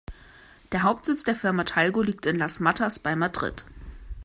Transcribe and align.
Der 0.71 0.81
Hauptsitz 0.81 1.23
der 1.25 1.35
Firma 1.35 1.63
Talgo 1.63 2.01
liegt 2.01 2.25
in 2.25 2.35
Las 2.35 2.59
Matas 2.59 2.97
bei 2.97 3.15
Madrid. 3.15 3.65